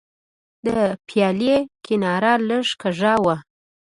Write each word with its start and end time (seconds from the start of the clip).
د 0.65 0.67
پیالې 1.07 1.57
کناره 1.85 2.33
لږه 2.47 2.75
کږه 2.81 3.13
وه. 3.23 3.35